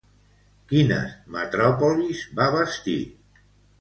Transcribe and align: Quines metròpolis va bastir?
Quines 0.71 1.11
metròpolis 1.35 2.23
va 2.41 2.49
bastir? 2.57 2.99